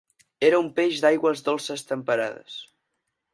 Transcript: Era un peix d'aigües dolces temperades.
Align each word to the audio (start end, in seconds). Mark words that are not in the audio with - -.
Era 0.47 0.61
un 0.61 0.71
peix 0.79 1.01
d'aigües 1.03 1.43
dolces 1.49 1.85
temperades. 1.91 2.57